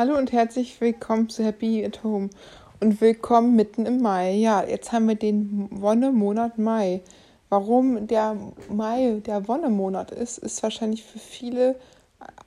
[0.00, 2.30] Hallo und herzlich willkommen zu Happy at Home
[2.80, 4.32] und willkommen mitten im Mai.
[4.32, 7.02] Ja, jetzt haben wir den Wonnemonat Mai.
[7.50, 8.34] Warum der
[8.70, 11.76] Mai der Wonnemonat ist, ist wahrscheinlich für viele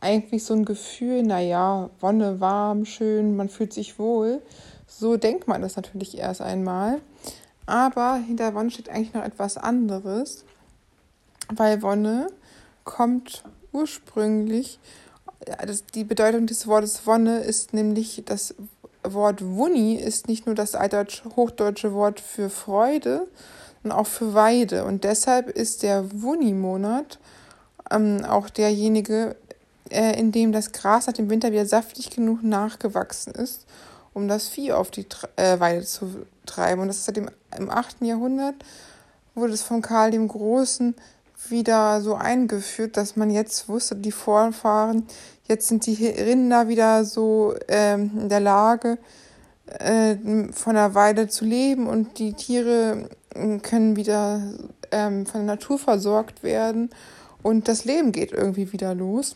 [0.01, 4.41] eigentlich so ein Gefühl, naja, Wonne, warm, schön, man fühlt sich wohl.
[4.87, 7.01] So denkt man das natürlich erst einmal.
[7.67, 10.43] Aber hinter Wonne steht eigentlich noch etwas anderes,
[11.53, 12.29] weil Wonne
[12.83, 14.79] kommt ursprünglich
[15.93, 18.55] die Bedeutung des Wortes Wonne ist nämlich das
[19.03, 23.27] Wort Wunni ist nicht nur das altdeutsch, hochdeutsche Wort für Freude,
[23.81, 24.85] sondern auch für Weide.
[24.85, 27.19] Und deshalb ist der Wunni-Monat
[27.91, 29.35] ähm, auch derjenige,
[29.89, 33.65] äh, in dem das Gras nach dem Winter wieder saftig genug nachgewachsen ist,
[34.13, 36.81] um das Vieh auf die äh, Weide zu treiben.
[36.81, 38.01] Und das ist seit dem im 8.
[38.01, 38.55] Jahrhundert
[39.35, 40.95] wurde es von Karl dem Großen
[41.49, 45.05] wieder so eingeführt, dass man jetzt wusste, die Vorfahren,
[45.47, 48.97] jetzt sind die Rinder wieder so ähm, in der Lage,
[49.79, 50.15] äh,
[50.51, 54.41] von der Weide zu leben und die Tiere äh, können wieder
[54.91, 56.89] ähm, von der Natur versorgt werden
[57.41, 59.35] und das Leben geht irgendwie wieder los.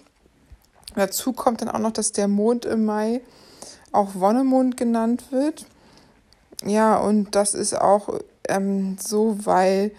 [0.96, 3.22] Dazu kommt dann auch noch, dass der Mond im Mai
[3.92, 5.66] auch Wonnemond genannt wird.
[6.66, 9.92] Ja, und das ist auch ähm, so, weil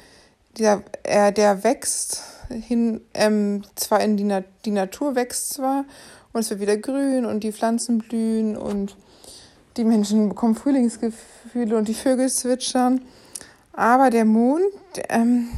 [0.59, 5.85] der, äh, der wächst hin, ähm, zwar in die, Na die Natur wächst zwar
[6.33, 8.97] und es wird wieder grün und die Pflanzen blühen und
[9.77, 13.01] die Menschen bekommen Frühlingsgefühle und die Vögel zwitschern.
[13.73, 14.65] Aber der Mond,
[15.09, 15.49] ähm,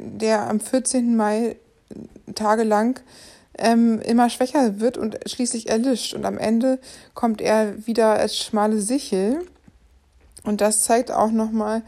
[0.00, 1.16] der am 14.
[1.16, 1.56] Mai
[2.34, 2.98] tagelang
[3.56, 6.14] ähm, immer schwächer wird und schließlich erlischt.
[6.14, 6.80] Und am Ende
[7.14, 9.46] kommt er wieder als schmale Sichel.
[10.42, 11.82] Und das zeigt auch nochmal,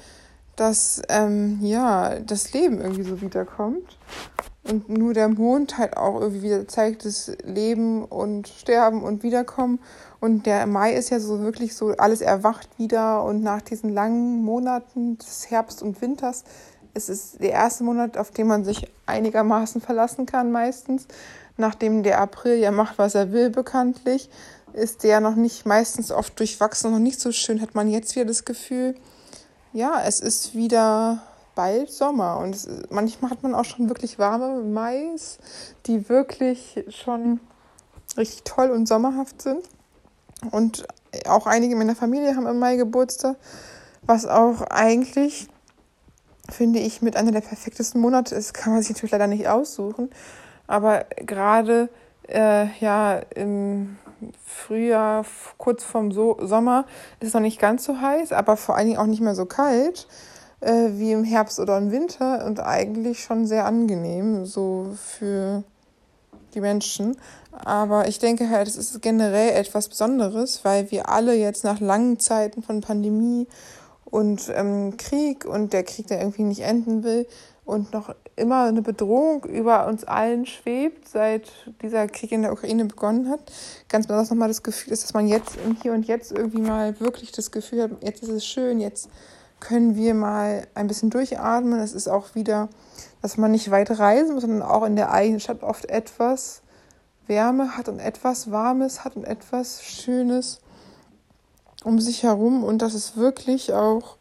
[0.57, 3.99] dass ähm, ja das Leben irgendwie so wiederkommt.
[4.65, 9.79] Und nur der Mond halt auch irgendwie wieder zeigt das Leben und Sterben und Wiederkommen.
[10.21, 13.23] Und der Mai ist ja so wirklich so alles erwacht wieder.
[13.25, 16.45] Und nach diesen langen Monaten des Herbst und Winters
[16.95, 21.07] es ist der erste Monat, auf den man sich einigermaßen verlassen kann meistens,
[21.57, 24.31] nachdem der April ja macht, was er will bekanntlich,
[24.73, 28.25] ist der noch nicht meistens oft durchwachsen, noch nicht so schön, hat man jetzt wieder
[28.25, 28.95] das Gefühl,
[29.75, 31.21] ja, es ist wieder
[31.55, 35.39] bald Sommer und es, manchmal hat man auch schon wirklich warme Mais,
[35.87, 37.41] die wirklich schon
[38.17, 39.63] richtig toll und sommerhaft sind.
[40.51, 40.87] Und
[41.27, 43.37] auch einige meiner Familie haben im Mai Geburtstag,
[44.03, 45.49] was auch eigentlich,
[46.51, 48.55] finde ich, mit einer der perfektesten Monate ist.
[48.55, 50.11] Kann man sich natürlich leider nicht aussuchen.
[50.67, 51.89] Aber gerade
[52.29, 53.99] äh, ja im
[54.45, 55.25] Frühjahr,
[55.59, 56.87] kurz vorm so Sommer,
[57.21, 59.47] ist es noch nicht ganz so heiß, aber vor allen Dingen auch nicht mehr so
[59.47, 60.07] kalt
[60.61, 65.63] äh, wie im Herbst oder im Winter und eigentlich schon sehr angenehm, so für
[66.55, 67.17] die Menschen.
[67.53, 72.19] Aber ich denke halt, es ist generell etwas Besonderes, weil wir alle jetzt nach langen
[72.19, 73.47] Zeiten von Pandemie
[74.15, 77.27] und ähm, Krieg und der Krieg, der irgendwie nicht enden will,
[77.65, 81.51] und noch immer eine Bedrohung über uns allen schwebt, seit
[81.83, 83.41] dieser Krieg in der Ukraine begonnen hat.
[83.89, 87.01] Ganz besonders nochmal das Gefühl ist, dass man jetzt im Hier und Jetzt irgendwie mal
[87.01, 89.09] wirklich das Gefühl hat, jetzt ist es schön, jetzt
[89.59, 91.81] können wir mal ein bisschen durchatmen.
[91.81, 92.69] Es ist auch wieder,
[93.21, 96.63] dass man nicht weit reisen muss, sondern auch in der eigenen Stadt oft etwas
[97.27, 100.61] Wärme hat und etwas Warmes hat und etwas Schönes
[101.85, 104.17] um sich herum und dass es wirklich auch,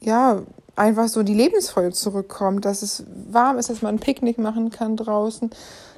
[0.00, 0.42] ja,
[0.76, 4.96] einfach so die Lebensfreude zurückkommt, dass es warm ist, dass man ein Picknick machen kann
[4.96, 5.50] draußen,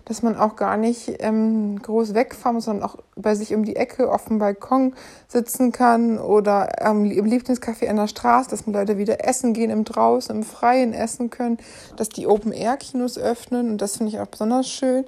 [0.05, 3.77] dass man auch gar nicht ähm, groß wegfahren muss, sondern auch bei sich um die
[3.77, 4.95] Ecke auf dem Balkon
[5.27, 9.71] sitzen kann oder ähm, im Lieblingscafé an der Straße, dass man Leute wieder essen gehen
[9.71, 11.59] im Draußen, im Freien essen können,
[11.97, 15.05] dass die Open-Air-Kinos öffnen und das finde ich auch besonders schön.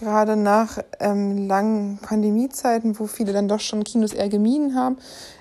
[0.00, 4.96] Gerade nach ähm, langen Pandemiezeiten, wo viele dann doch schon Kinos eher gemieden haben,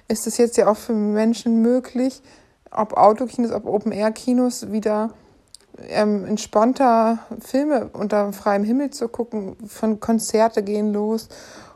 [0.09, 2.21] ist es jetzt ja auch für Menschen möglich,
[2.69, 5.11] ob Autokinos, ob Open-Air-Kinos wieder
[5.87, 11.29] ähm, entspannter Filme unter freiem Himmel zu gucken, von Konzerte gehen los.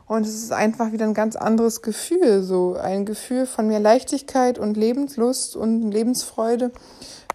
[0.06, 4.58] Und es ist einfach wieder ein ganz anderes Gefühl, so ein Gefühl von mehr Leichtigkeit
[4.58, 6.70] und Lebenslust und Lebensfreude.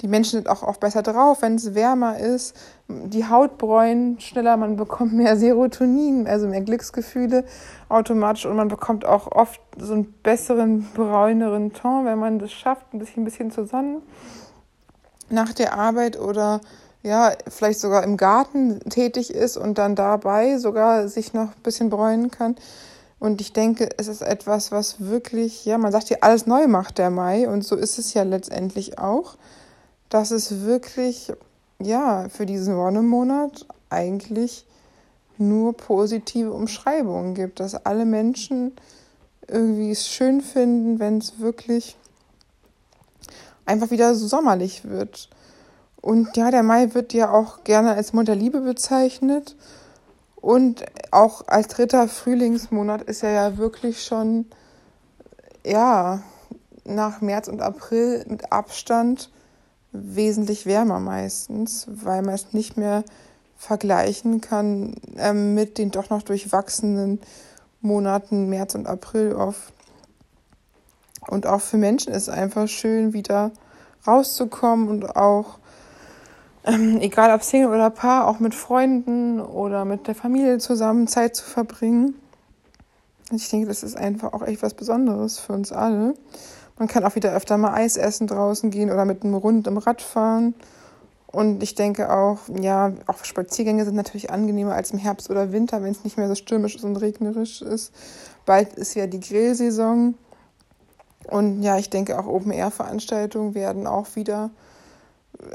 [0.02, 2.56] Die Menschen sind auch oft besser drauf, wenn es wärmer ist.
[2.90, 7.46] Die Haut bräunen schneller, man bekommt mehr Serotonin, also mehr Glücksgefühle
[7.88, 12.92] automatisch und man bekommt auch oft so einen besseren, bräuneren Ton, wenn man das schafft,
[12.94, 14.02] ein bisschen, ein bisschen zu sonnen
[15.30, 16.62] nach der Arbeit oder
[17.02, 21.90] ja, vielleicht sogar im Garten tätig ist und dann dabei sogar sich noch ein bisschen
[21.90, 22.56] bräunen kann.
[23.20, 26.98] Und ich denke, es ist etwas, was wirklich, ja, man sagt ja, alles neu macht
[26.98, 29.36] der Mai und so ist es ja letztendlich auch,
[30.10, 31.32] dass es wirklich,
[31.82, 34.66] ja, für diesen Wonnemonat eigentlich
[35.38, 38.74] nur positive Umschreibungen gibt, dass alle Menschen
[39.48, 41.98] irgendwie es schön finden, wenn es wirklich
[43.66, 45.30] einfach wieder so sommerlich wird.
[46.02, 49.56] Und ja, der Mai wird ja auch gerne als Monat der Liebe bezeichnet.
[50.36, 54.46] Und auch als dritter Frühlingsmonat ist er ja wirklich schon,
[55.66, 56.24] ja,
[56.86, 59.30] nach März und April mit Abstand
[59.92, 63.04] wesentlich wärmer meistens, weil man es nicht mehr
[63.58, 67.20] vergleichen kann ähm, mit den doch noch durchwachsenen
[67.82, 69.74] Monaten März und April oft.
[71.28, 73.52] Und auch für Menschen ist es einfach schön, wieder
[74.08, 75.60] rauszukommen und auch,
[76.64, 81.36] ähm, egal ob Single oder Paar, auch mit Freunden oder mit der Familie zusammen Zeit
[81.36, 82.16] zu verbringen.
[83.32, 86.16] Ich denke, das ist einfach auch echt was Besonderes für uns alle.
[86.80, 89.78] Man kann auch wieder öfter mal Eis essen draußen gehen oder mit einem Rund im
[89.78, 90.56] Rad fahren.
[91.28, 95.84] Und ich denke auch, ja, auch Spaziergänge sind natürlich angenehmer als im Herbst oder Winter,
[95.84, 97.94] wenn es nicht mehr so stürmisch und regnerisch ist.
[98.46, 100.16] Bald ist ja die Grillsaison.
[101.28, 104.50] Und ja, ich denke auch Open-Air-Veranstaltungen werden auch wieder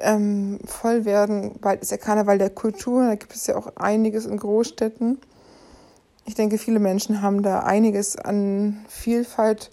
[0.00, 1.58] ähm, voll werden.
[1.60, 5.18] Bald ist ja Karneval der Kultur, da gibt es ja auch einiges in Großstädten.
[6.26, 9.70] Ich denke, viele Menschen haben da einiges an Vielfalt,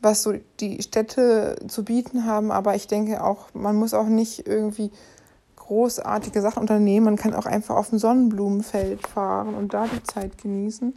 [0.00, 2.50] was so die Städte zu bieten haben.
[2.50, 4.90] Aber ich denke auch, man muss auch nicht irgendwie
[5.56, 7.04] großartige Sachen unternehmen.
[7.04, 10.94] Man kann auch einfach auf ein Sonnenblumenfeld fahren und da die Zeit genießen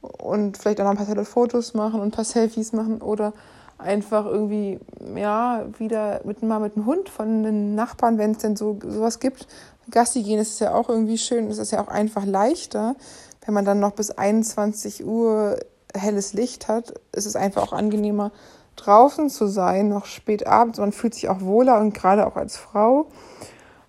[0.00, 3.32] und vielleicht auch noch ein paar tolle Fotos machen und ein paar Selfies machen oder
[3.78, 4.78] einfach irgendwie,
[5.16, 9.18] ja, wieder mit, mal mit einem Hund von den Nachbarn, wenn es denn so sowas
[9.18, 9.46] gibt.
[9.90, 11.48] Gassi gehen, das ist ja auch irgendwie schön.
[11.48, 12.94] Es ist ja auch einfach leichter,
[13.44, 15.58] wenn man dann noch bis 21 Uhr
[15.94, 18.32] helles Licht hat, ist es einfach auch angenehmer,
[18.76, 20.78] draußen zu sein, noch spät abends.
[20.78, 23.06] Man fühlt sich auch wohler und gerade auch als Frau.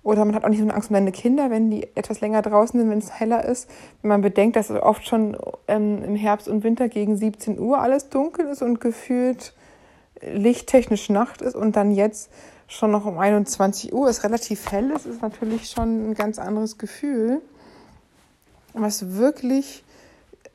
[0.04, 2.42] Oder man hat auch nicht so eine Angst um seine Kinder, wenn die etwas länger
[2.42, 3.70] draußen sind, wenn es heller ist.
[4.02, 5.38] Wenn man bedenkt, dass oft schon
[5.70, 9.54] ähm, im Herbst und Winter gegen 17 Uhr alles dunkel ist und gefühlt
[10.22, 12.30] lichttechnisch Nacht ist und dann jetzt
[12.68, 16.78] schon noch um 21 Uhr ist relativ hell ist, ist natürlich schon ein ganz anderes
[16.78, 17.42] Gefühl.
[18.74, 19.84] Was wirklich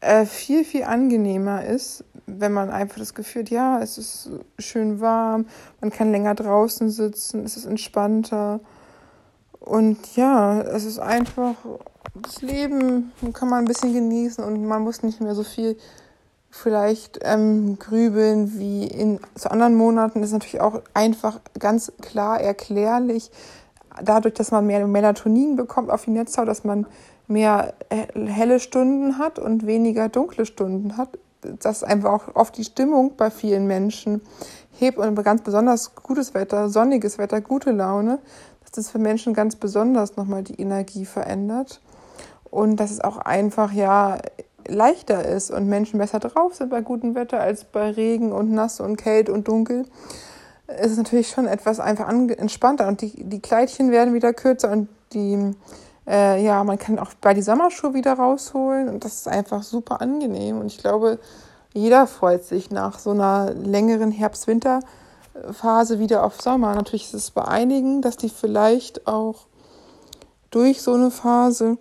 [0.00, 5.00] äh, viel, viel angenehmer ist, wenn man einfach das Gefühl hat, ja, es ist schön
[5.00, 5.46] warm,
[5.80, 8.60] man kann länger draußen sitzen, es ist entspannter.
[9.60, 11.54] Und ja, es ist einfach,
[12.14, 15.76] das Leben kann man ein bisschen genießen und man muss nicht mehr so viel
[16.50, 20.20] vielleicht ähm, grübeln wie in zu anderen Monaten.
[20.20, 23.30] Das ist natürlich auch einfach ganz klar erklärlich,
[24.02, 26.86] dadurch, dass man mehr Melatonin bekommt auf die Netzhaut, dass man
[27.26, 27.74] mehr
[28.14, 33.30] helle Stunden hat und weniger dunkle Stunden hat, dass einfach auch oft die Stimmung bei
[33.30, 34.22] vielen Menschen
[34.78, 38.18] hebt und ganz besonders gutes Wetter, sonniges Wetter, gute Laune,
[38.62, 41.80] dass das für Menschen ganz besonders nochmal die Energie verändert
[42.50, 44.18] und dass es auch einfach ja
[44.66, 48.80] leichter ist und Menschen besser drauf sind bei gutem Wetter als bei Regen und nass
[48.80, 49.86] und kält und dunkel.
[50.68, 54.88] Es ist natürlich schon etwas einfach entspannter und die, die Kleidchen werden wieder kürzer und
[55.12, 55.54] die
[56.08, 60.00] äh, ja, man kann auch bei die Sommerschuhe wieder rausholen und das ist einfach super
[60.00, 60.58] angenehm.
[60.58, 61.18] Und ich glaube,
[61.74, 66.74] jeder freut sich nach so einer längeren Herbst-Winter-Phase wieder auf Sommer.
[66.74, 69.46] Natürlich ist es bei einigen, dass die vielleicht auch
[70.50, 71.76] durch so eine Phase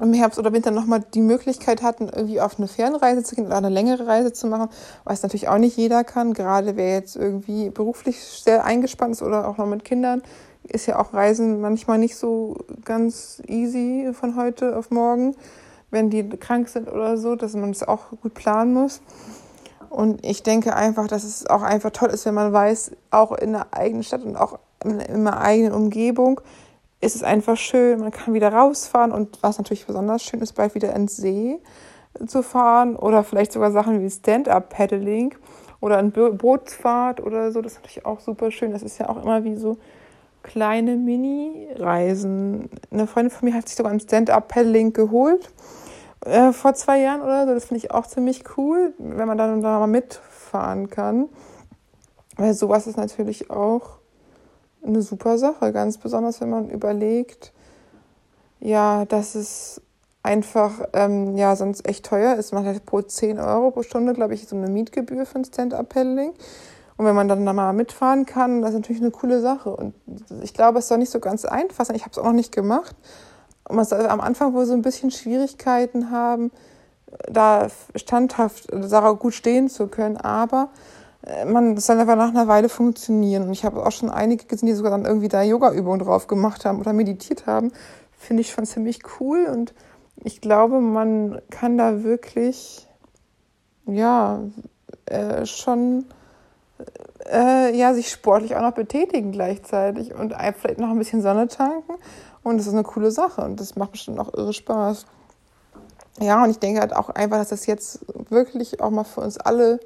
[0.00, 3.56] im Herbst oder Winter nochmal die Möglichkeit hatten, irgendwie auf eine Fernreise zu gehen oder
[3.56, 4.68] eine längere Reise zu machen,
[5.04, 9.46] was natürlich auch nicht jeder kann, gerade wer jetzt irgendwie beruflich sehr eingespannt ist oder
[9.46, 10.22] auch noch mit Kindern,
[10.64, 15.36] ist ja auch Reisen manchmal nicht so ganz easy von heute auf morgen,
[15.90, 19.00] wenn die krank sind oder so, dass man das auch gut planen muss.
[19.90, 23.52] Und ich denke einfach, dass es auch einfach toll ist, wenn man weiß, auch in
[23.52, 26.40] der eigenen Stadt und auch in der eigenen Umgebung
[27.00, 28.00] ist es einfach schön.
[28.00, 31.58] Man kann wieder rausfahren und was natürlich besonders schön ist, bald wieder ins See
[32.26, 35.34] zu fahren oder vielleicht sogar Sachen wie Stand-up-Paddling
[35.80, 37.60] oder eine Bootsfahrt oder so.
[37.60, 38.70] Das ist natürlich auch super schön.
[38.70, 39.76] Das ist ja auch immer wie so
[40.42, 42.70] kleine Mini-Reisen.
[42.90, 45.50] Eine Freundin von mir hat sich sogar ein Stand-Up-Paddling geholt
[46.24, 47.54] äh, vor zwei Jahren oder so.
[47.54, 51.28] Das finde ich auch ziemlich cool, wenn man dann da mal mitfahren kann.
[52.36, 53.98] Weil sowas ist natürlich auch
[54.84, 57.52] eine super Sache, ganz besonders wenn man überlegt,
[58.60, 59.80] ja, dass es
[60.22, 62.52] einfach, ähm, ja, sonst echt teuer ist.
[62.52, 66.32] Man hat pro 10 Euro pro Stunde, glaube ich, so eine Mietgebühr für ein Stand-Up-Paddling.
[66.96, 69.74] Und wenn man dann da mal mitfahren kann, das ist natürlich eine coole Sache.
[69.74, 69.94] Und
[70.42, 71.96] ich glaube, es soll nicht so ganz einfach sein.
[71.96, 72.96] Ich habe es auch noch nicht gemacht.
[73.68, 76.50] Und man soll am Anfang wohl so ein bisschen Schwierigkeiten haben,
[77.28, 80.16] da standhaft, da gut stehen zu können.
[80.16, 80.70] Aber
[81.46, 83.44] man, das soll einfach nach einer Weile funktionieren.
[83.44, 86.64] Und ich habe auch schon einige gesehen, die sogar dann irgendwie da Yoga-Übungen drauf gemacht
[86.64, 87.72] haben oder meditiert haben.
[88.12, 89.46] Finde ich schon ziemlich cool.
[89.46, 89.74] Und
[90.16, 92.88] ich glaube, man kann da wirklich,
[93.86, 94.40] ja,
[95.06, 96.06] äh, schon
[97.30, 101.94] äh, ja, sich sportlich auch noch betätigen gleichzeitig und vielleicht noch ein bisschen Sonne tanken.
[102.42, 105.06] Und das ist eine coole Sache und das macht bestimmt auch irre Spaß.
[106.20, 109.38] Ja, und ich denke halt auch einfach, dass das jetzt wirklich auch mal für uns
[109.38, 109.80] alle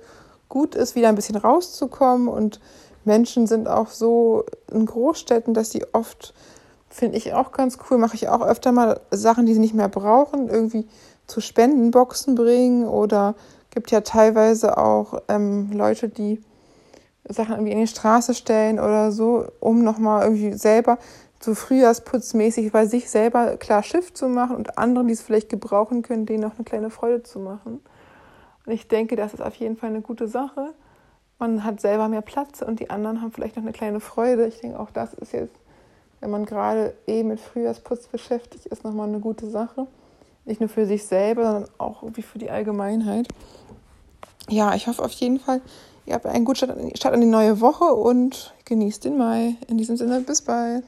[0.48, 2.28] gut ist, wieder ein bisschen rauszukommen.
[2.28, 2.60] Und
[3.04, 6.34] Menschen sind auch so in Großstädten, dass sie oft,
[6.88, 9.88] finde ich auch ganz cool, mache ich auch öfter mal Sachen, die sie nicht mehr
[9.88, 10.86] brauchen, irgendwie
[11.26, 12.86] zu Spendenboxen bringen.
[12.86, 13.34] Oder
[13.70, 16.40] gibt ja teilweise auch ähm, Leute, die
[17.28, 20.98] Sachen irgendwie in die Straße stellen oder so, um nochmal irgendwie selber
[21.40, 26.02] so frühjahrsputzmäßig bei sich selber klar Schiff zu machen und anderen, die es vielleicht gebrauchen
[26.02, 27.80] können, denen noch eine kleine Freude zu machen.
[28.68, 30.74] Und ich denke, das ist auf jeden Fall eine gute Sache.
[31.38, 34.46] Man hat selber mehr Platz und die anderen haben vielleicht noch eine kleine Freude.
[34.46, 35.56] Ich denke, auch das ist jetzt,
[36.20, 39.86] wenn man gerade eben mit Frühjahrsputz beschäftigt ist, nochmal eine gute Sache.
[40.44, 43.26] Nicht nur für sich selber, sondern auch irgendwie für die Allgemeinheit.
[44.50, 45.62] Ja, ich hoffe auf jeden Fall,
[46.04, 49.56] Ihr habt einen guten Start in die neue Woche und genießt den Mai.
[49.66, 50.84] In diesem Sinne, bis bald.